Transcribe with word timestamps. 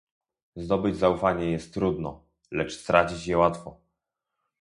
Zdobyć 0.55 0.97
zaufanie 0.97 1.51
jest 1.51 1.73
trudno, 1.73 2.23
lecz 2.51 2.77
stracić 2.77 3.27
je 3.27 3.37
łatwo 3.37 3.77